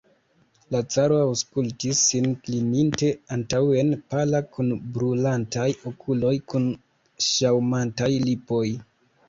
La 0.75 0.79
caro 0.93 1.17
aŭskultis, 1.25 1.99
sin 2.07 2.25
klininte 2.47 3.11
antaŭen, 3.37 3.93
pala, 4.15 4.43
kun 4.57 4.73
brulantaj 4.97 5.69
okuloj, 5.93 6.35
kun 6.55 6.69
ŝaŭmantaj 7.31 8.13
lipoj. 8.29 8.67